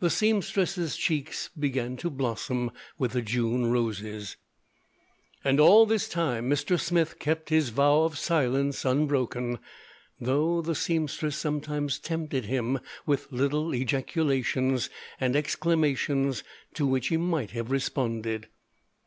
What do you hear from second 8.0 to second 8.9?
of silence